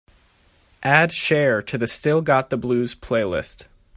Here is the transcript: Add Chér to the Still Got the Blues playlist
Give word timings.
Add 0.81 1.11
Chér 1.11 1.63
to 1.67 1.77
the 1.77 1.85
Still 1.85 2.21
Got 2.23 2.49
the 2.49 2.57
Blues 2.57 2.95
playlist 2.95 3.65